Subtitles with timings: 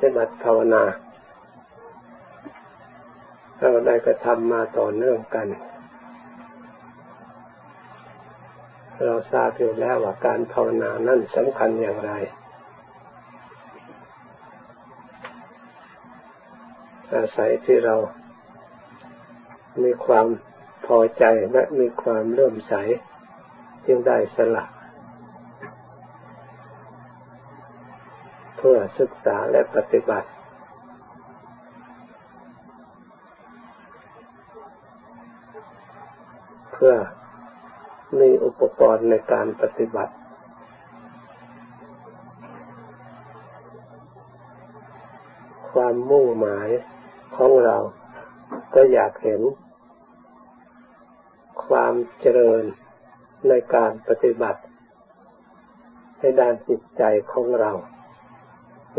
[0.00, 0.82] ฏิบัติภาวนา
[3.58, 5.48] เราได้กระทำมาต่อเนื่องกัน
[9.04, 12.12] เราทราบอยู่แล้วว่าการภาวนานั่นสำคัญอย่างไร
[17.12, 17.94] อาศัยที่เรา
[19.82, 20.26] มีความ
[20.86, 22.74] พอใจและมีความเลื่อมใส
[23.86, 24.64] จึงได้สละ
[28.55, 30.28] เพื่อศึกษาและปฏิบัติ
[36.72, 36.94] เพื่อ
[38.20, 40.14] มีอุปกรณ์ในการปฏิบัติ
[45.70, 46.68] ความมุ่งหมาย
[47.36, 47.76] ของเรา
[48.74, 49.42] ก็อยากเห็น
[51.66, 52.64] ความเจริญ
[53.48, 54.60] ในการปฏิบัติ
[56.18, 57.02] ในด้านจิตใจ
[57.34, 57.72] ของเรา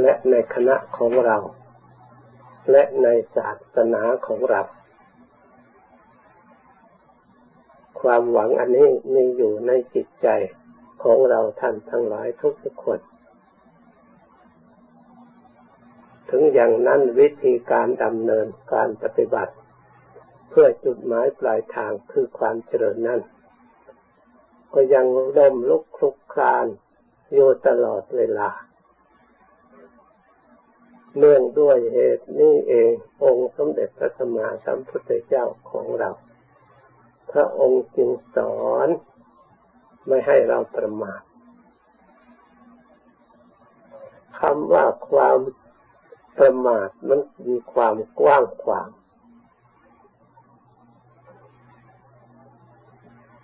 [0.02, 1.38] และในคณะของเรา
[2.72, 4.62] และในศาสนาของเรา
[8.02, 10.28] ความหวังอันนี้มีอยู่ในจิตใจ
[11.04, 13.00] ของเราท่านทั้งหลายทุกทุกคน
[16.30, 19.54] ถึงอย่างนั้นวิธีการดำเนินการปฏิบัติ
[20.50, 23.22] เพื่อจุดหมายปลายทางคือความเจริญนั้น
[24.74, 25.06] ก็ยัง
[25.38, 26.66] ร่มลุกคลุกคลาน
[27.34, 28.50] อยู่ตลอดเวลา
[31.18, 32.92] เนื่องด้วยเหตุนี้เอง
[33.24, 36.10] องค์สมเด็จพระสัมมาสัมพุทธเจ้าของเรา
[37.32, 38.88] พระองค์จึงสอน
[40.08, 41.22] ไม่ให้เราประมาท
[44.40, 45.38] คำว่าความ
[46.38, 48.90] ประมาทมันมีความกว้างขวาง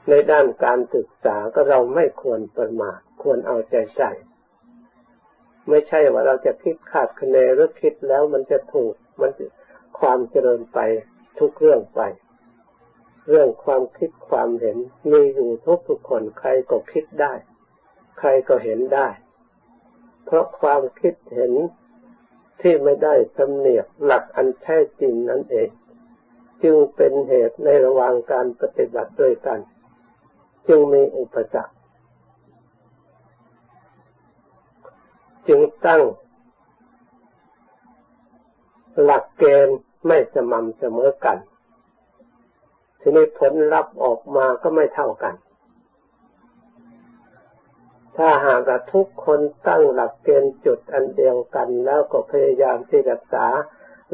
[0.10, 4.12] ในด้านการศึกษาก็เราไม่ควรประมาทควรเอาใจใส่
[5.70, 9.32] ไม่ใช่ว่าเราจะคิดขาดคะแนนหรือคิดแล้วมันจะถูกมัน
[10.00, 10.80] ความเจริญไป
[11.40, 12.02] ทุกเรื่องไป
[13.30, 14.78] เรื่องความคิดความเห็น
[15.12, 17.34] มีอยู่ทุกทุกคนใครก็คิดได้
[18.20, 19.10] ใครก็เห็นได้
[20.26, 21.54] เพราะความคิดเห็น
[22.62, 25.70] ที่ไม่ได้สำเนียกหลักอันแท้จริงนั่นเอง
[26.64, 29.60] จึงเป็นเหตุในระหว่างการปฏิบัติด้วยกัน
[30.68, 31.76] จึงมีอุปสรรค
[35.48, 36.02] จึงตั้ง
[39.04, 39.78] หลักเกณฑ์
[40.08, 41.38] ไม่สม่ำเสมอกัน
[43.00, 45.36] ทีนี้ผลลัพธ์ออกมาก็ไม่เท่ากัน
[48.18, 53.46] ถ้าหากทุกคนตั้งหลักเกณฑ์จุดอันเดียวกัน แล้วก็พยายามที่รักษา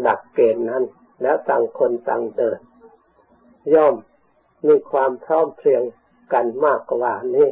[0.01, 0.83] หลักเกณฑ์นั้น
[1.21, 2.59] แล้วต่างคนต่างเดิน
[3.73, 3.95] ย่อม
[4.67, 5.83] มีความพร้อมเพรียง
[6.33, 7.49] กันมากกว่านี้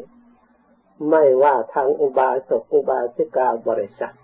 [1.10, 4.16] ไม่ว่าทางอุบาสกอุบาสิกาบริษัท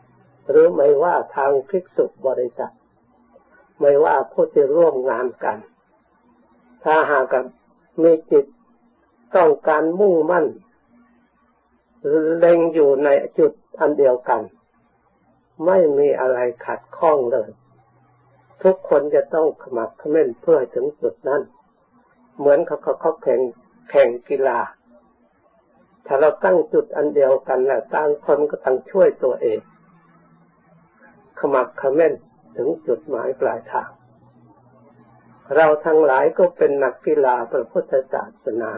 [0.50, 2.74] หรือไม่ว่าทางภิกษุบริษัท
[3.80, 5.58] ไม่ว่าผู้ที่ร่วมงานกัน
[6.84, 7.36] ถ้าหาก
[8.02, 8.46] มีจิต
[9.36, 10.46] ต้องการมุ่งมั่น
[12.38, 13.10] เล็งอยู่ใน
[13.40, 14.42] จุดอันเดียวกัน
[15.66, 17.50] ไม่มีอะไรขัดข้องเลย
[18.64, 21.42] ทุกคนจะต้องขมักขม้นเพื่อถึงจุดนั้น
[22.38, 23.42] เหมือนเขาเขาเขาแข่ง
[23.90, 24.60] แข่งกีฬา
[26.06, 29.60] ถ้าเราตั้งจุดอันเดียวกันแหล้วต่างคนก็ต้องช่วยตัวเอง
[31.38, 32.14] ขมักขม้น
[32.58, 33.90] ถึงจุดหมายปลายทาง
[35.56, 38.72] เราทั้งหลายก็เป็นนักกีฬาพระพุทธศาสนา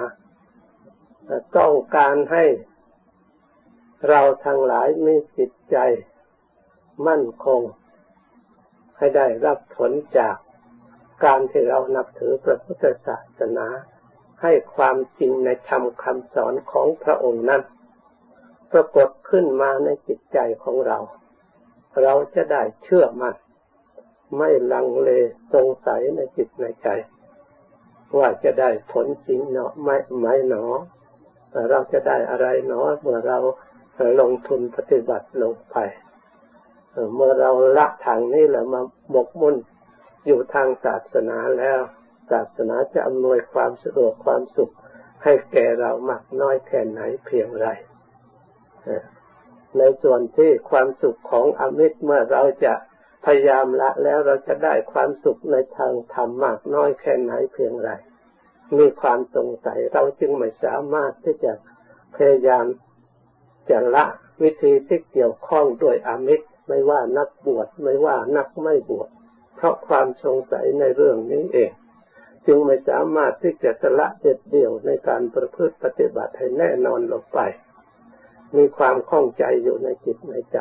[1.58, 2.46] ต้องการให้
[4.10, 5.78] เราทั้งหลายมีจิตใจ
[7.08, 7.62] มั่นคง
[8.98, 10.36] ให้ได้รับผลจาก
[11.26, 13.68] การที่เรานับถือพระพุทธศาสนา
[14.42, 17.62] ให้ความจริงในธรรมคำสอนของพระองค์นั้น
[18.72, 20.98] ปรากฏขึ้นมาในจิตใจของเรา
[22.04, 23.36] เราจะได้เชื่อมัน่น
[24.38, 25.10] ไม่ลังเล
[25.54, 26.88] สงสัยในจิตในใจ
[28.18, 30.66] ว่าจะได้ผลจริงเนาะไม่ไม่หนอ
[31.70, 33.38] เราจะได้อะไรเนาะเมื่อเรา
[34.20, 35.76] ลงทุนปฏิบัติลงไป
[37.16, 38.82] เมื่อเราละทางนี้แล้วมา
[39.12, 39.56] หมกมุ่น
[40.26, 41.80] อยู่ทางศาสนาแล้ว
[42.32, 44.74] ศาสนาจะอำนวยความสะดวกความสุข
[45.24, 47.68] ให้แก่เรามากน้อยแค่ไหนเพียงไร
[49.78, 52.74] ในส่วนที่ความสุขของอมิตรเมื่อเราจะ
[53.26, 57.90] พยายามละแล้วเราจะได้ความสุขในทางธรรมมากน้อยแค่ไหนเพียงไร
[58.78, 61.54] มีความสงสัยเราจึงไม่สามารถที่จะ
[62.16, 62.66] พยายาม
[63.70, 64.06] จะละ
[64.44, 69.10] วิธีที่เกี่ยวข้องด้วยอมิตรไม่ว่านักบวชไม่ว่านักไม่บวช
[69.56, 71.72] เพราะความสงสัยในเรื่องนี้เอง
[72.48, 77.40] จึงไม่สามารถที่จะสละเด็ดเดี่ยวในการประพฤติปฏิบัติให้แน่นอนลงไป
[78.58, 80.58] มีความข้องใจอยู่ในจิตในใจ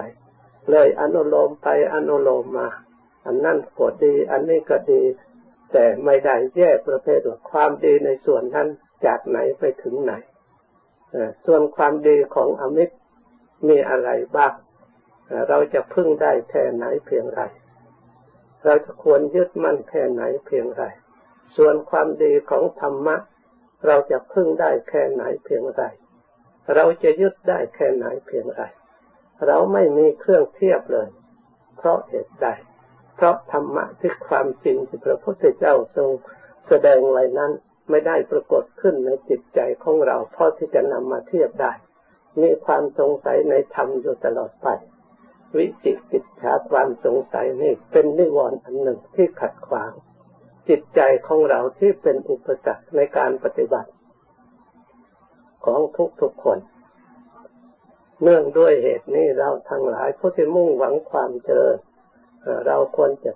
[0.71, 2.69] เลยอนุโลมไปอนุโลมมา
[3.27, 5.03] อันนั้นก็ดี อันนี้ก็ดี
[5.73, 8.69] แต่ไม่ได้แยกประเภทว่าความดีในส่วนนั้น
[9.07, 10.13] จากไหนไปถึงไหน
[11.47, 12.97] ส่วนความดีของอมิตร
[13.69, 14.55] มีอะไรบ้าง
[15.49, 17.41] เราจะพึ่งได้แค่ไหนเพียงไร
[18.65, 20.85] เราจะควรยึดมั่นแค่ไหนเพียงไร
[21.57, 23.17] ส่วนความดีของธรรมะ
[23.87, 25.83] เราจะพึ่งได้แค่ไหนเพียงไร
[26.75, 28.63] เราจะยึดได้แค่ไหนเพียงไร
[29.47, 31.09] เราไม่มีเครื่องเทียบเลย
[31.77, 32.47] เพราะเหตุใด
[33.17, 36.11] เพราะธรรมะที่ความจริงที่พระพุทธเจ้าทรง
[36.69, 37.53] แสดงไว้นั้น
[37.91, 41.73] ไม่ได้ปรากฏขึ้นในจิตใจของเราพอที่จะนำมาเทียบได้
[42.43, 44.69] มีความสงสัยในธรรมอยู่ตลอดไป
[45.57, 49.93] วิจิกิจฉาความสงสัยนี่เป็นนิวรณ์อันหนึ่งที่ขัดขวาง
[50.69, 53.91] จิตใจของเราที่เป็นอุปสรรคในการปฏิบัติ
[55.65, 55.81] ของ
[56.21, 56.59] ทุกๆคน
[58.23, 61.77] เนื่องด้วยเหตุนี้เราทั้งหลายผู้ที่มุ่งหวังความเจริญ
[62.67, 63.33] เราควรจะ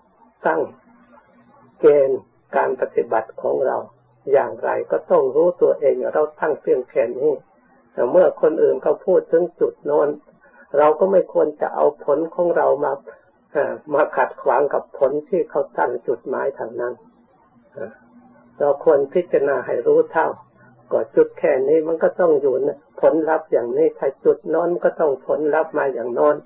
[0.46, 0.62] ตั้ง
[1.80, 2.20] เกณฑ์
[2.56, 3.76] การปฏิบัติของเรา
[4.32, 7.32] อย่างไรก็ต้องรู้ตัวเองเราตั้งเพียงแค่นี้
[7.92, 10.08] แต่เมื่อคนอื่นเขาพูดถึงจุดโน้น
[10.78, 12.92] เราก็ไม่ควรจะเอาผลของเรามา
[13.94, 16.94] มาขัดขวางกับผลที่เขาตั้งจุดหมายทางนั้น
[18.58, 20.28] เราควรพิจารณาให้รู้เท่า
[20.92, 26.36] ก็จุดแค่นี้มันก็ต้องอยู่นะผลลัพธ์อย่างนี้ถ้าจุดน้นก็ต้องผลลัพธ์มาอย่างน้น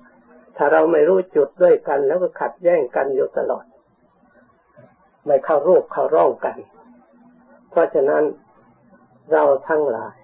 [0.57, 3.65] ถ้าเราไม่รู้จุดด้วยกัน แล้วก็ขัดแย้งกันอยู่ตลอด
[5.25, 6.57] ไม่เข้ารูปเข้าร่องกัน
[7.69, 8.23] เพราะฉะนั้น
[9.31, 10.15] เราทั้งหลาย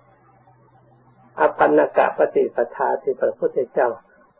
[1.39, 3.89] อปันนกะปฏิปทาที่พระพุทธเจ้า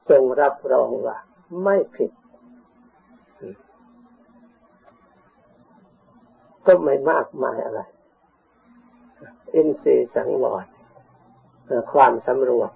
[0.10, 1.18] ทรงรับรองว่า
[1.64, 2.12] ไม่ผิด
[6.72, 7.82] ก็ไม่มากมายอะไร
[9.56, 10.66] อินทรีย์สังวร
[11.92, 12.72] ความสำรวม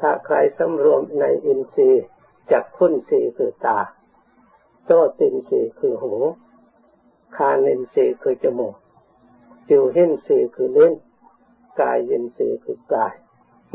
[0.00, 2.04] ถ้าใครสำรวมในอินทรีย์
[2.50, 3.78] จากพุ่นสีคือตา
[4.84, 4.88] โซ
[5.20, 6.14] ตินสีคือหู
[7.36, 8.74] คานินสีคือจมูก
[9.68, 10.94] จิวเห็นสีคือเล่น
[11.80, 13.14] กายเย็นสีคือกาย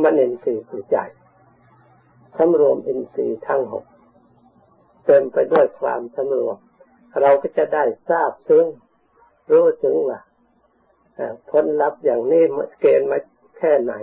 [0.02, 0.98] มันเอ็นสีคือใจ
[2.38, 3.86] สำรวมอินทรีย์ทั้งหก
[5.06, 6.58] เต็มไปด้วยความสำรวม
[7.22, 8.66] เราก็จะได้ทราบซึ้ง
[9.52, 10.20] รู้ถึงว่า
[11.52, 12.44] ผลลัพธ์อย่างนี้
[12.82, 13.20] เกณฑ์มา
[13.58, 13.94] แค่ไหน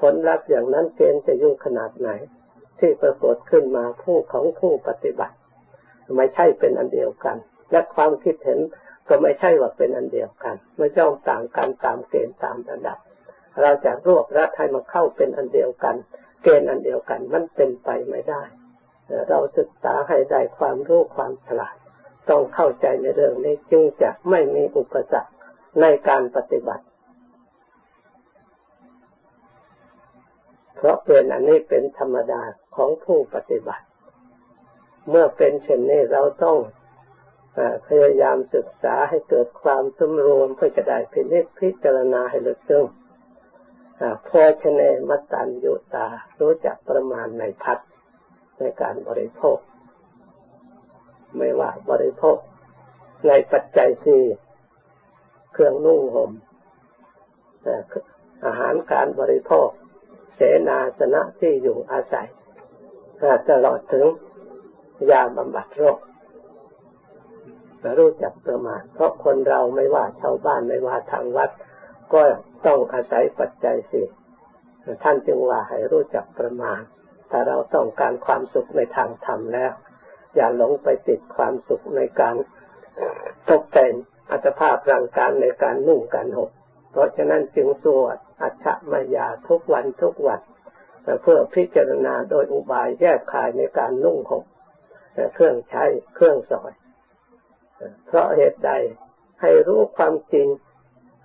[0.00, 2.10] ผลลัพธ์อย่างนั้นเกณฑ์จะยุ่งขนาดไหน
[2.78, 5.36] ที่ปรากฏขึ้นมาผู้ของผู้ปฏิบัติ
[6.16, 7.36] ไม่ใช่เป็นอันเดียวกัน
[7.70, 8.60] และความคิดเห็น
[9.08, 12.98] ก็ไม่ใช่ว่าเป็นอันเดียวกัน ไม่ย่อมต่างกันตามเกณฑ์ตามระดับ
[13.60, 15.96] เราจะรวบรัดให้มาเข้าเป็นอันเดียวกัน
[16.42, 18.42] เกณฑ์อันเดียวกันมันเป็นไปไม่ได้
[19.28, 21.76] เราศึกษาให้ได้ความรู้ความฉลาด
[22.30, 25.32] ต้องเข้าใจในเรื่องนี้จึงจะไม่มีอุปสรรค
[25.80, 26.84] ในการปฏิบัติ
[30.76, 32.42] เพราะเป็นอันนี้เป็นธรรมดา
[32.76, 33.84] ของผู้ปฏิบัติ
[35.08, 36.58] เมื่อเป็นเช่นนี้เราต้อง
[37.86, 42.84] พยายามศึกษาให้เกิดความสมรวมเพื่อจะได้พิจิตพิจารณาให้ลึกซึ้ง
[44.28, 46.06] พอชนมัตตัญยุตา
[46.40, 47.78] รู้จักประมาณในพัด
[48.58, 49.58] ในการบริโภค
[51.36, 52.38] ไม่ว่าบริโภค
[53.28, 54.22] ในปัจจัยสี่
[55.52, 56.30] เครื่องนุ่งห่ม
[58.44, 59.68] อาหารการบริโภค
[60.36, 62.28] เสนาสนะที่อยู่อาศัย
[63.50, 64.06] ตลอดถึง
[65.10, 65.98] ยาบำบัดโรค
[67.98, 71.50] รู้จักประมาณเพราะคนเราไม่ว่าชาวบ้านไม่ว่าทางวัด
[72.12, 72.20] ก็
[72.66, 74.06] ต้องอาศัยปัจจัยสี่
[75.02, 76.80] ท่านจึงว่าให้รู้จักประมาณ
[77.30, 79.72] ถ้าเราต้องการความสุขในทางธรรมแล้ว
[80.34, 82.34] อย่าหลงไปติดความสุขในการ
[83.50, 83.92] ตกแต่ง
[84.30, 86.50] อัตภาพร่างกายในการนุ่งการห่ม
[86.92, 90.40] เพราะฉะนั้นจึงสวดอัจฉมายาทุกวันทุกวัน
[91.22, 94.44] เพื่อพิจารณาโดยอุบายแยกขายในการนุ่งห่ม
[95.34, 95.84] เครื่องใช้
[96.14, 96.72] เครื่องสอย
[98.06, 98.70] เพราะเหตุใด
[99.40, 100.48] ให้รู้ความจริง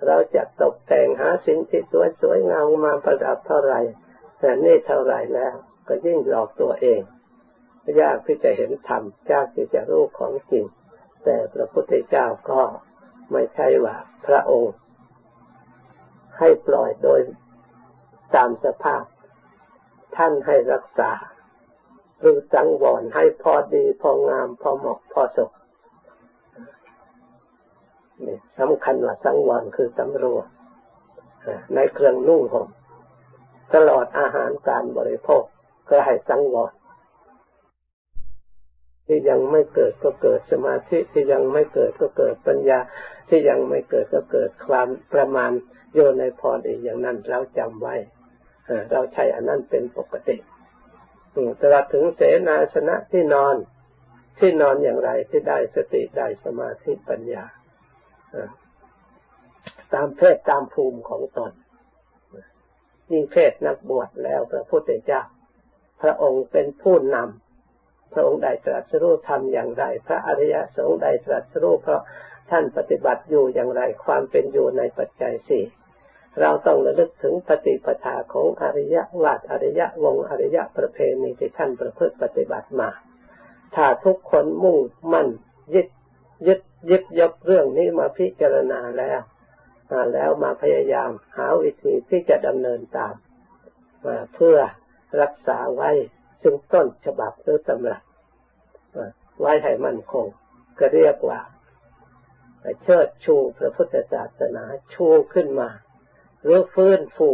[0.08, 3.82] เราจะตกแต่งหาสิ่งที่สวยสวยงามมาประดับเท่าไหร่
[4.40, 5.54] แต่นี่เท่าไหร่แล้ว
[5.88, 7.02] ก็ยิ่งหลอกตัวเอง
[8.02, 10.66] ยากที่จะเห็นธรรมยากที่จะรู้ของจริง
[11.24, 12.62] แต่พระพุทธเจ้าก็
[13.32, 14.76] ไม่ใช่ว่าพระองค์
[16.40, 17.20] ให้ปล่อยโดย
[18.36, 19.04] ตามสภาพ
[20.16, 21.12] ท่านให้รักษา
[22.20, 25.52] หรือสังวรให้พอดีพองามพอเหมาะพอสม
[28.60, 30.46] สำคัญว่าสังวรคือสำรวม
[31.76, 32.70] ในเครื่องนุ่งห่ม
[33.74, 35.44] ตลอดอาหารการบริโภค
[35.90, 36.72] ก็ให้สังวร
[39.06, 42.80] ที่ยังไม่เกิดก็เกิดสมาธิที่ยังไม่เกิดก็เกิดปัญญา
[43.30, 45.52] ที่ยังไม่เกิดก็เกิดความประมาณ
[45.94, 47.96] โยนในพรอีกอย่างนั้นเราจำไว้
[48.92, 50.38] เราใช้อันนั้นเป็นปกติ
[51.62, 53.56] ตลอดถึงเสนาสนะที่นอน
[54.40, 57.46] ที่นอนอย่างไรที่ได้สติได้สมาธิปัญญา
[59.94, 61.52] ตามเพศตามภูมิของตน
[63.12, 65.22] ยิ่งเพศนักบวชแล้วพระพุทธเจ้า
[66.02, 67.45] พระองค์เป็นผู้นำ
[68.18, 72.02] ระองค์ได้ตรัสรู้ทำอย่างไร พระอริยสงฆ์ได้ตรัสรู้เพราะ
[72.50, 75.64] ท่านปฏิบัติอยู่อย่างไรความเป็นอยู่ในปัจจัยสี่
[76.42, 82.90] เราต้องระลึกถึงปฏิปทาของอริยวาดอริยวงอริยประเพณีที่ท่านประพฤติปฏิบัติมา
[83.76, 84.78] ถ้าทุกคนมุ่ง
[85.14, 85.28] มั่น
[85.76, 85.88] ยึด
[86.48, 89.20] ยึดยึดยกเรื่องนี้มาพิจารณาแล้ว
[89.92, 93.16] มาแล้วมาพยายามหาวิธีที่จะดำเนินตาม
[94.06, 94.58] มาเพื่อ
[95.22, 95.92] รักษาไว้
[96.42, 98.04] ซึ่งต้นฉบับหรือตำรับ
[99.40, 100.26] ไว้ให้มั่นคง
[100.80, 101.40] ก็เรียกว่า
[102.84, 105.70] เชิดชูพระพุทธศาสนาชูขึ้นมา
[106.44, 107.30] หรือฟื้นฟู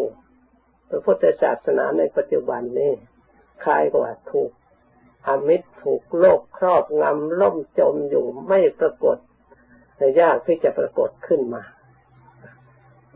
[0.89, 2.93] พระพุทธศาสนาในปัจจุบันนี้
[3.63, 4.51] คล้ายกว่าถูก
[5.27, 9.17] อมิตรถูกโลกครอบงำล่มจมอยู่ไม่ปรากฏ
[10.19, 11.63] ยากที่จะปรากฏขึ้นมา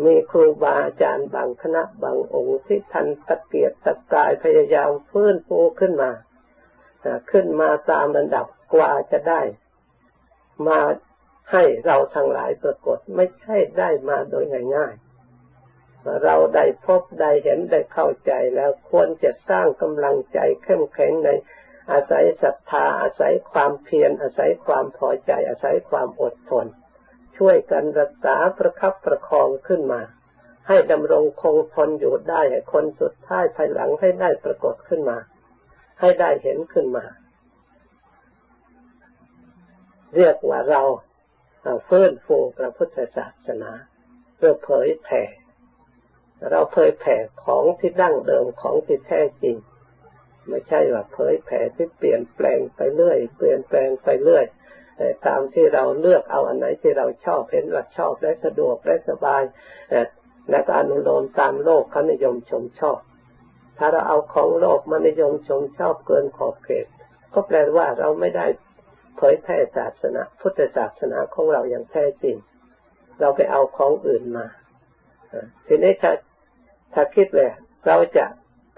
[0.03, 6.11] มีครูบาอาจารย์บางคณะบางองค์ที่ทันตะเกียบตะกายพยายามฟื้นฟูขึ้นมา
[7.31, 9.41] ขึ้นมาตามระดับกว่าจะได้
[10.67, 10.79] มา
[11.51, 14.45] ให้เราทั้งหลายปรากฏไม่ใช่ได้มาโดย
[14.77, 14.93] ง่าย
[16.23, 21.29] เราได้พบได้เห็นได้เข้าใจแล้วควรจะสร้างกำลังใจเข้มแข็งใน
[21.91, 26.65] อาศัยศรัทธาอาศัยความเพียรอาศัยความพอใจ อาศัยความอดทน
[27.37, 30.01] ช่วยกันรักษาประคับประคองขึ้นมา
[30.67, 35.17] ให้ดำรงคงทนอยู่ได้ให้คนสุดท้ายภายหลังให้ได้ปรากฏขึ้นมา
[35.99, 37.05] ให้ได้เห็นขึ้นมา
[40.15, 40.83] เรียกว่าเรา
[41.85, 43.71] เฟื่องฟูพระพุทธศาสนา
[44.35, 45.23] เพื่อเผยแผ่
[46.51, 49.55] เราเผยแผ่ของที่ดั้งเดิมของที่แท้จริง
[50.47, 54.45] ไม่ใช่ว่าเผยแผ่ที่เปลี่ยนแปลงไปเรื่อย เปลี่ยนแปลงไปเรื่อย
[55.27, 59.43] ตามที่เราเลือกเอาอันไหนที่เราชอบเห็นว่าชอบและสะดวกและสบาย
[60.49, 62.99] และก็อนุโลมตามโลกเขานิยมชมชอบ
[63.77, 66.85] ถ้าเราเอาของโลกมานิยมชมชอบเกินขอบเขต
[67.33, 68.45] ก็แปลว่าเราไม่ได้
[69.17, 72.35] เผยแผ่ศาสนา พุทธศาสนาของเราอย่างแท้จริง
[73.19, 74.45] เราไปเอาของอื่นมา
[75.67, 76.11] ทีนี้ถ้า
[76.93, 77.51] ถ้าคิดเลย
[77.87, 78.25] เราจะ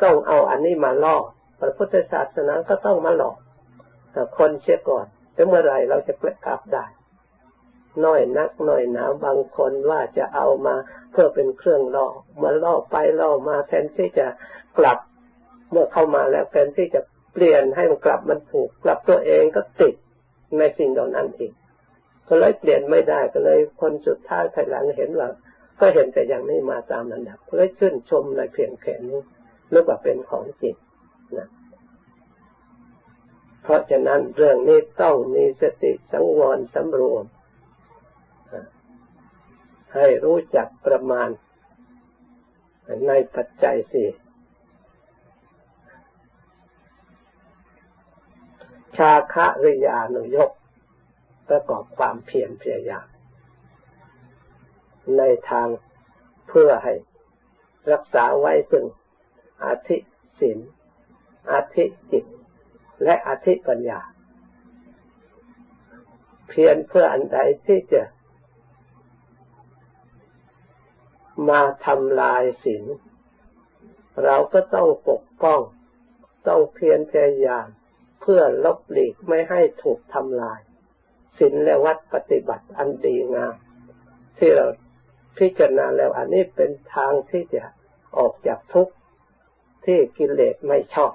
[0.04, 1.18] ต้องเอาอันนี้มาล่อ
[1.60, 3.38] พระพุทธศาสนาก็ต้องมาหลอก
[4.38, 6.86] คนเชื่อก่อนแต่เมื่อไรเราจะกลับได้
[8.06, 10.76] น้อยนักน้อยหนาบางคนว่าจะเอามา
[11.12, 12.08] เพื่อเป็นเครื่องล่อ
[12.42, 14.28] มาล่อไปล่อมาแทนที่จะ
[14.78, 15.00] กลับ
[15.72, 17.02] เมื่อเข้ามาแล้วแทนที่จะ
[17.34, 19.96] เปลี่ยนให้มันกลับมันถูก กลับตัวเองก็ติด
[20.58, 21.54] ในสิ่งเหล่านั้นอีก
[22.28, 25.30] ก็เลยเปลี่ยนไม่ได้ก็เลยคนสุดท้ายภายหลังเห็นว่า
[25.80, 29.20] ก็เห็นแต่อย่างนี้มาตามระดับเพื่อชื่นชมในเพียงแค่นี้
[29.74, 30.76] นึกว่าเป็นของจริง
[31.38, 31.48] นะ
[33.64, 37.26] เพราะฉะนั้นเรื่องนี้ต้องมีสติสังวรสำรวม
[39.94, 41.30] ให้รู้จักประมาณ
[43.08, 44.10] ในปัจจัยสี่
[48.98, 50.52] ชาคะริยานุยก
[51.50, 53.08] ประกอบความเพียรพยายาม
[55.18, 55.68] ในทาง
[56.48, 56.94] เพื่อให้
[57.92, 58.86] รักษาไว้ซึ่ง
[59.64, 59.98] อาธิ
[60.40, 60.60] ศีล
[61.52, 62.26] อาธิจิต
[63.04, 64.00] และอาธิปัญญา
[66.48, 68.02] เพียรเพื่ออันใดที่จะ
[71.50, 72.86] มาทำลายศีล
[74.26, 75.62] เราก็ต้องปกป้อง
[76.48, 77.68] ต้องเพียรพยายาม
[78.22, 80.60] เพื่อลบหลีกไม่ให้ถูกทำลาย
[81.40, 83.56] ศีลและวัดปฏิบัติอันดีงาม
[84.38, 84.68] ที่เรา
[85.38, 87.64] พิจารณาแล้วอันนี้เป็นทางที่จะ
[88.18, 88.94] ออกจากทุกข์
[89.86, 91.14] ที่กิเลสไม่ชอบ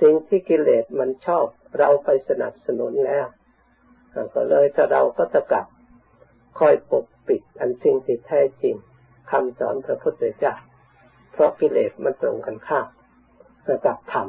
[0.00, 1.46] สิ่งที่กิเลสมันชอบ
[1.78, 3.26] เราไปสนับสนุนแล้ว
[4.34, 5.66] ก็เลยถ้าเราก็จะกลับ
[6.58, 8.76] คอยปก ปิด อันสิ่งที่แท้จริง
[9.30, 10.54] คำสอนพระพุทธเจ้า
[11.32, 12.86] เพราะกิเลสมันตรงกันข้าม
[13.86, 14.26] กับธรรม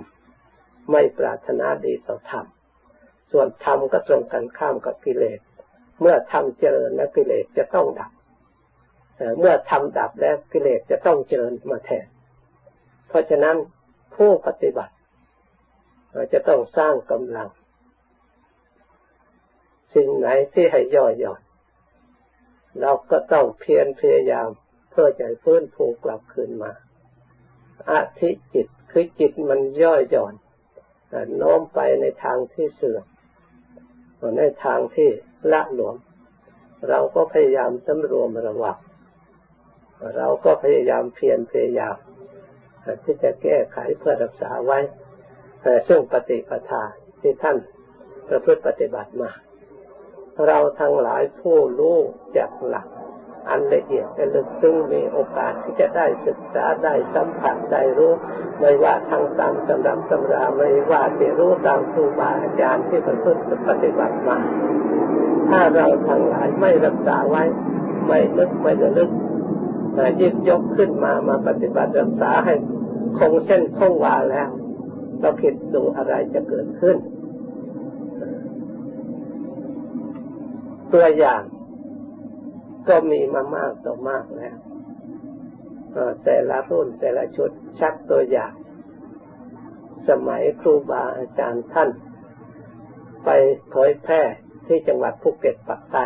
[0.92, 2.46] ไม่ปรารถนาดีต่อธรรม
[3.32, 5.40] ส่วนธรรมก็ตรงกันข้ามกับกิเลส
[6.02, 8.12] เมื่อทำเจริญแล้วกิเลสจะต้องดับ
[9.40, 12.08] เมื่อทำดับแล้วกิเลสจะต้องเจริญมาแทน
[13.08, 13.58] เพราะฉะนั้น
[14.16, 14.94] ผู้ปฏิบัติ
[16.34, 17.50] จะต้องสร้างกำลัง
[19.96, 21.42] สิ่งไหนที่ให้ย่อหย่อน
[22.82, 24.48] เราก็ต้องเพียรพยายาม
[24.92, 26.72] เพื่อจะฟื้นฟูกลับคืนมา
[27.90, 30.34] อาธิจิตคือจิตมันย่อยหย่อน
[31.38, 33.06] โน้มไปในทางที่เสื่อม
[34.38, 35.10] ในทางที่
[35.52, 35.96] ละหลวม
[36.90, 38.78] เราก็พยายามสำรวมระวัง
[40.18, 41.96] เราก็พยายามเพียรพยายาม
[43.04, 44.80] ที่จะแก้ไขเพื่อรักษาไว้
[45.88, 46.84] ซึ่งปฏิปทา
[47.22, 47.58] ที่ท่าน
[48.30, 49.30] ประพฤติปฏิบัติมา
[50.48, 51.98] เราทั้งหลายผู้รู้
[52.38, 52.88] จากหลัก
[53.50, 58.14] อันละเอียดและลึกซึ้งมีโอกาสที่จะได้ศึกษาได้สัมผัสได้รู้
[58.60, 64.38] ไม่ว่าทางตามสำรับตำราไม่ว่าที่รู้ตามครูบาอาจารย์ที่ประพฤติปฏิบัติมา
[65.50, 67.44] ถ้าเราทั้งหลายไม่รักษาไว้
[68.08, 69.12] ไม่ลึกไม่ระลึก
[70.22, 72.54] ยิบยกขึ้นมามาปฏิบัติรักษาให้
[73.20, 74.50] คงเส้นคงวาแล้ว
[75.20, 76.98] เราคิดดูอะไรจะเกิดขึ้น
[80.94, 81.42] ตัวอย่าง
[82.90, 84.56] ก็มีมามากต่อมากแล้ว
[86.24, 88.54] แต่ละรุ่นแต่ละชุดชักตัวอย่าง
[90.10, 91.90] สมัยครูบาอาจารย์ท่าน
[93.26, 93.30] ไป
[93.70, 94.22] เผยแพร่
[94.68, 96.06] ที่จังหวัดภูเก็ตปักใต้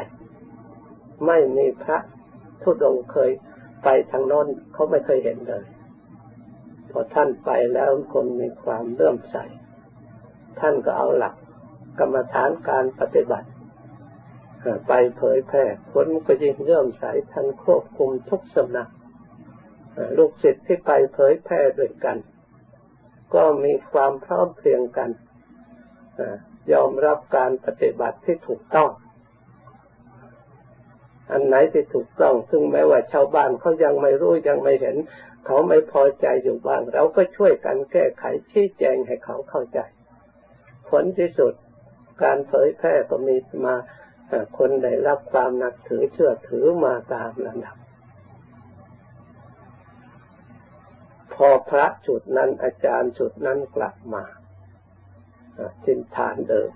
[1.25, 1.97] ไม่มีพระ
[2.61, 3.31] ทุดงเคย
[3.83, 5.65] ไปทางโน้นเขาไม่เคยเห็นเลย
[6.91, 9.37] พอท่านไปแล้วคนมีความเลื่มใส
[10.59, 11.35] ท่านก็เอาหลัก
[11.99, 13.47] กรรมฐานการปฏิบัติ
[14.87, 18.89] ไปเผยแพร่คนก็ยิ่งเลื่อมใสท่านควบคุมทุกสำนัก
[20.17, 22.17] ลูกศิษย์ที่ไปเผยแพร่ด้วยกัน
[23.35, 25.09] ก็มีความพร้อมเพรียงกัน
[26.71, 28.89] ยอมรับการปฏิบัติที่ถูกต้อง
[31.31, 34.97] อันไหนที่ถูกต้อง ซึ่งแม้ว่าชาวบ้านเขายังไม่รู้ยังไม่เห็น
[35.45, 39.79] เขาไม่พอใจอยู่บ้าง เราก็ช่วยกันแก้ไขชี้แจงให้เขาเข้าใจ
[40.89, 41.53] ผลที่สุด
[42.23, 43.75] การเผยแพร่ก็มีมา
[44.57, 47.77] คนได้รับความนับถือเชื่อถือมาตามลำดับ
[51.33, 54.23] พอพระจุดนั้นอาจารย์จุดนั้นกลับมา
[55.83, 56.71] ทิ้นฐานเดิม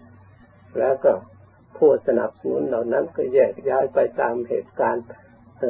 [0.80, 1.13] แล้วก็
[1.77, 5.06] ผู้สนับสนุนเหล่านั้นก็แยกย้ายไปตามเหตุการณ์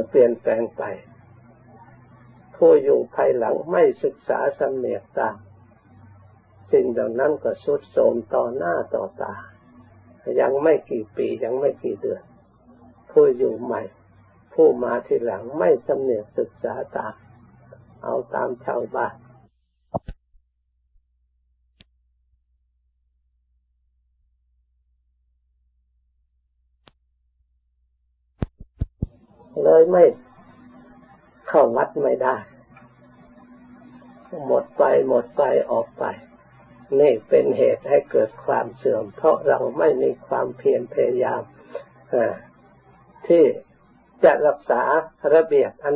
[0.09, 0.83] เปลี่ยนแปลงไป
[2.55, 5.37] ผู้อยู่ภายหลังไม่ศึกษาสำเนียกตาม
[6.71, 9.35] สิ่งเหล่านั้นก็สุดโทมต่อหน้าต่อตา
[10.41, 12.21] ยังไม่กี่ปียังไม่กี่เดือน
[13.11, 13.81] ผู้อยู่ใหม่
[14.53, 17.13] ผู้มาทีหลังไม่สำเนียกศึกษาตาม
[18.03, 19.15] เอาตามชาวบ้าน
[29.63, 30.03] เลยไม่
[31.47, 32.35] เข้าวัดไม่ได้
[34.45, 36.03] หมดไปหมดไปออกไป
[37.01, 41.41] นี่เป็นเหตุให้เกิดความเสื่อม เพราะเราไม่มีความเพียรพยายาม
[43.27, 43.43] ที่
[44.23, 44.83] จะรักษา
[45.35, 45.95] ระเบียบอัน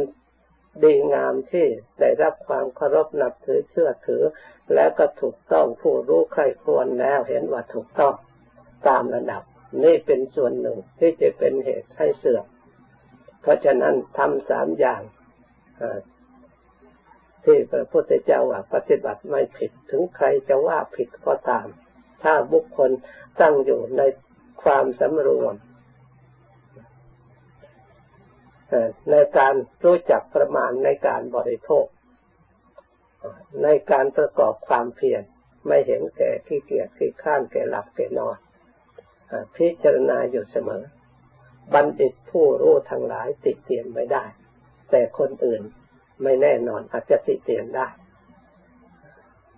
[0.84, 1.65] ดีงามที่
[1.99, 4.23] ได้รับความเคารพนับถือเชื่อถือ
[4.75, 8.13] แล้วก็ถูกต้องผู้รู้ใครควรแล้วเห็นว่าถูกต้อง
[8.88, 9.43] ตามระดับ
[9.84, 12.45] นี่เป็นส่วนหนึ่งที่จะเป็นเหตุให้เสื่อม
[13.41, 15.01] เพราะฉะนั้นทำสามอย่าง
[17.45, 21.67] ที่พระพุทธเจ้าว่าปฏิบัติไม่ผิดถึงใครจะว่าผิดก็ตาม
[22.23, 22.91] ถ้าบุคคล
[23.41, 24.01] ตั้งอยู่ใน
[24.63, 25.56] ความสำรวม
[29.12, 31.86] ในการรู้จักประมาณในการบริโภค
[33.63, 35.23] ในการประกอบความเพียร
[35.67, 38.38] ไม่เห็นแก่ขี้เกียจขี้ข้านแก่หลับแก่นอน
[39.56, 40.84] พิจารณาอยู่เสมอ
[41.73, 44.25] บัณฑิตผู้รู้ทั้งหลายติดเตียนไม่ได้
[44.91, 45.62] แต่คนอื่น
[46.23, 47.88] ไม่แน่นอน อาจจะติเตียนได้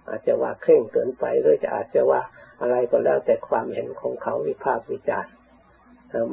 [0.10, 2.21] อาจจะว่าเคร่งเกินไปหรือจะอาจจะว่า
[2.62, 5.34] อะไรก็แล้วแต่ความเห็นของเขาวิพากษ์วิจารณ์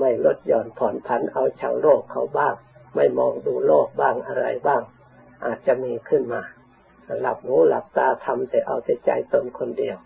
[0.00, 2.54] ไม่ลดหย่อนผ่อนพันเอาชาวโลกเขาบ้าง
[2.96, 4.82] ไม่มองดูโลกบ้างอะไรบ้าง
[5.44, 6.42] อาจจะมีขึ้นมา
[7.20, 9.96] หลับหูหลับตาทำแต่เอาแต่ใจตนคนเดียว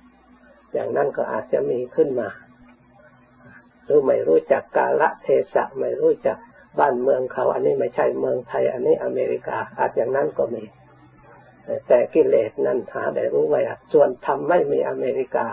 [0.72, 2.28] อย่างนั้นก็อาจจะมีขึ้นมา
[3.84, 6.38] หรือไม่รู้จักกาละเทศะไม่รู้จัก
[6.78, 10.64] บ้านเมืองเขา อันนี้ไม่ใช่เมืองไทย อันนี้อเมริกา อาจอย่างนั้นก็มี
[11.88, 13.60] แต่กิเลสนั้นหาได้รู้ไว้
[13.92, 15.46] ส่วนธรรมไม่มีอเมริกา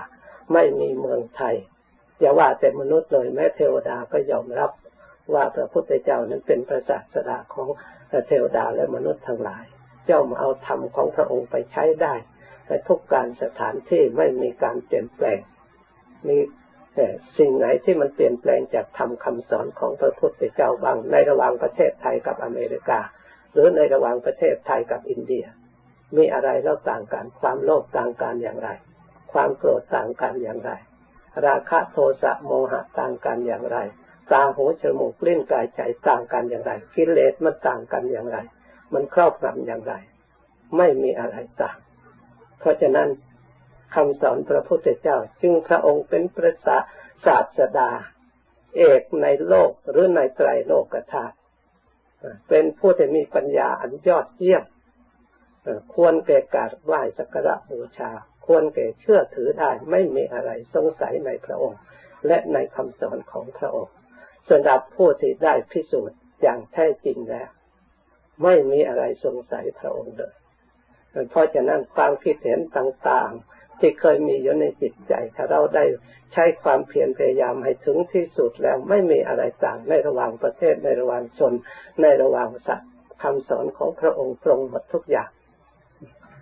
[0.53, 1.55] ไม่มีเมืองไทย
[2.19, 4.71] อย่าว่าแต่มนุษย์เลยแม้เทวดาก็ยอมรับ
[5.33, 7.67] ว่าพระพุทธเจ้านั้นเป็นพระศาสดาของ
[8.27, 9.65] เทวดาและมนุษย์ทั้งหลาย
[10.05, 12.13] เจ้ามาเอาธรรมของพระองค์ไปใช้ได้
[12.65, 15.39] แต่ทุกการสถานที่ไม่มีการเปลี่ยนแปลง
[16.27, 16.37] มี
[17.37, 22.99] สิ่งไหนที่มันเปลี่ยนแปลงจากธรรมคาสอนของพระพุทธเจ้าบางในระหว่างประเทศไทยกับอเมริกา
[23.53, 25.45] หรือในระหว่างประเทศไทยกับอินเดีย
[26.17, 28.69] มีอะไรแล้วต่างกัน ความโลภต่างกันอย่างไร
[29.31, 30.71] ความโกรธต่างกันอย่างไร
[31.45, 33.77] ราคะโทสะโมหะต่างกันอย่างไร
[34.31, 38.37] ตาหูจมูกลิ้นกายใจต่างกันอย่างไรกิเลสมันต่างกันอย่างไร
[38.93, 39.93] มันครอบงำอย่างไร
[40.77, 41.77] ไม่มีอะไรต่าง
[42.59, 43.07] เพราะฉะนั้น
[43.95, 46.53] คำสอนพระพุทธเจ้า จึงพระองค์เป็นพระ
[47.25, 47.91] ศาสดา
[48.77, 51.35] เอกในโลกหรือในไตรโลกธาตุ
[52.49, 54.63] เป็นผู้ที่มีปัญญาอันยอดเยี่ยม
[55.93, 58.11] ควรแก่การไหว้สักการะบูชา
[58.45, 61.79] ควรแก่เชื่อถือได้ไม่มีอะไรสงสัยในพระองค์
[62.27, 63.93] และในคำสอนของพระองค์
[64.49, 67.49] สำหรับผู้ที่ได้พิสูจน์อย่างแท้จริงแล้ว
[68.43, 70.35] ไม่มีอะไรสงสัยพระองค์เลย
[71.29, 75.85] เพราะฉะนั้นความคิดเห็นต่างๆ ที่เคยมีอยู่ในจิตใจ ถ้าเราได้
[76.33, 81.53] ใช้ความเพียรพยายามให้ถึงที่สุดแล้วไม่มีอะไรต่างในระหว่างประเทศในระหว่างชน
[82.01, 82.91] ในระหว่างสัตว์
[83.23, 85.29] คำสอนของพระองค์ตรงหมดทุกอย่าง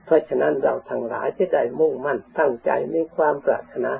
[0.06, 3.92] เพราะฉะนั้นเราทั้งหลายที่ได้มุ่งมั่นตั้งใจมีความปรารถนา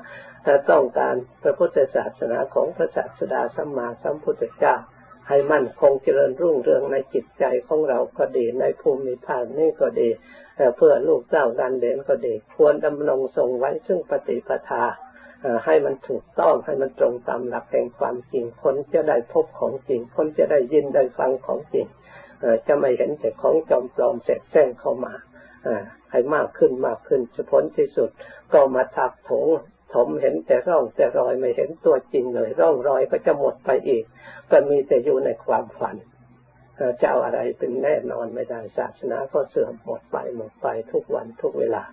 [0.70, 4.74] ต้องการพระพุทธศาสนาของพระศาสดาสัมมาสัมพุทธเจ้า
[5.30, 10.08] ให้มั่นคงเจริญรุ่งเรืองในจิตใจของเราก็ดี ในภูมิภาคนี้ก็ดี
[10.76, 14.84] เพื่อลูกเจ้าดันเด่นก็ดี ควรดำรงทรงไว้ซึ่งปฏิปทา
[15.64, 21.86] ให้มันถูกต้องให้มันตรงตามหลักแห่งความจริง คนจะได้พบของจริง คนจะได้ยินได้ฟังของจริง
[22.66, 25.12] จะไม่เห็นแต่ของจอมปลอมเสกแซงเข้ามา
[26.10, 28.10] ให้มากขึ้นมากขึ้นผลที่สุด
[28.52, 29.46] ก็มาทับถง
[29.94, 34.04] ถมเห็นแต่ร่องแต่รอยไม่เห็นตัวจริงเลย ร่องรอยก็จะหมดไปอีก
[34.50, 35.96] ก็มีแต่อยู่ในความฝัน
[37.00, 41.84] จะเอาอะไรเป็นแน่นอนไม่ได้ศาสนาก็เสื่อมหมดไปหมดไปทุกวันทุกเวลา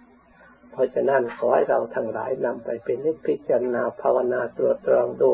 [0.72, 5.32] เพราะฉะนั้นขอให้เราทั้งหลายนำไปเป็นนิพพิจารณาภาวนาตรวจตรองดู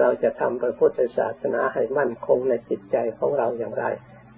[0.00, 3.84] เราจะทำพระพุทธศาสนาให้มั่นคงในจิตใจของเราอย่างไร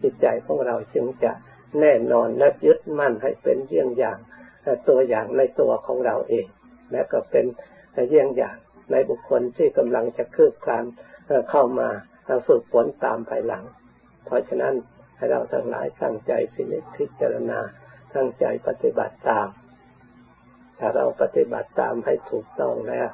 [0.02, 1.32] จิตใจของเราจึงจะ
[1.80, 4.18] แน่นอนและยึดมั่นให้เป็นเยี่ยงอย่าง
[4.88, 6.46] ตัวอย่างในตัวของเราเอง
[6.92, 7.44] และก็เป็น
[8.08, 8.56] เยี่ยงอย่าง
[8.92, 10.84] ในบุคคลที่กำลังจะคืบคลาน
[11.50, 11.88] เข้ามา
[12.46, 13.64] ฝึกฝนตามภายหลัง
[14.24, 14.74] เพราะฉะนั้น
[15.16, 17.60] ให้เราทั้งหลายตั้งใจพิจพิจารณา
[18.14, 19.48] ตั้งใจปฏิบัติตาม
[20.78, 23.08] ถ้าเราปฏิบัติตามให้ถูกต้องแล้ว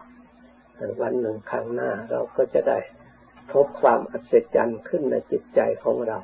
[1.02, 2.78] วันหนึ่งข้างหน้าเราก็จะได้
[3.52, 6.18] พบความอัศจรรย์ขึ้นในจิตใจของเรา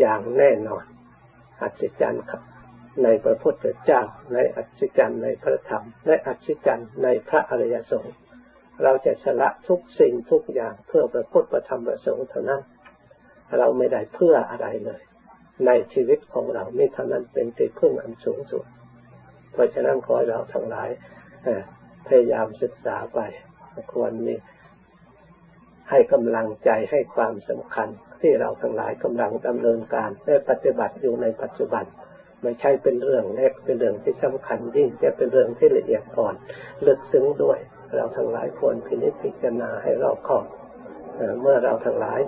[0.00, 0.84] อย่างแน่นอน
[1.62, 2.42] อัศจรรย์ครับ
[3.02, 4.02] ในพระพุทธเจ้า
[4.34, 8.14] ในอัศจรรย์ในพระธรรมและอัศจรรย์ในพระอริยสงฆ์
[8.82, 12.62] เราจะสละทุกสิ่งทุกอย่างเพื่อพระพุทธประธรรมประสงค์เท่านั้น
[13.58, 15.02] เราไม่ได้เพื่ออะไรเลย
[15.66, 18.64] ในชีวิตของเราไม่เท่านั้นเป็นที่พึ่งอันสูงสุด
[19.52, 20.88] เพราะฉะนั้นขอเราทั้งหลาย
[22.06, 23.20] พยายามศึกษาไป
[23.92, 24.34] ควรมี
[25.90, 27.88] ให้กำลังใจให้ความสำคัญ
[28.20, 31.84] ที่เราทั้งหลายกำลังดำเนินการและปฏิบัติอยู่ในปัจจุบัน
[32.42, 36.34] ไม่ใช่เป็นเรื่องเล็กเป็นเรื่องที่สำคัญยิ่งจะเป็นเรื่องที่ละเอียดอ่อน
[36.86, 37.58] ลึกซึ้งด้วย
[37.94, 40.44] เราทั้งหลายควรพินิจพิจารณาให้รอบคอบ
[41.40, 42.20] เมื่อเราทั้งหลาย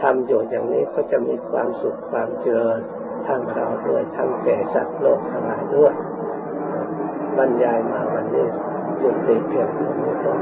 [0.00, 2.80] ทำอยู่อย่างนี้ก็จะมีความสุขความเจริญ
[3.26, 5.94] ทั้งเราด้วยทั้งแก่สัตว์โลกทั้งหลายด้วย
[7.38, 8.46] บรรยายมาวันนี้
[9.02, 10.34] ยุติเพียงเท่านี้ก่อ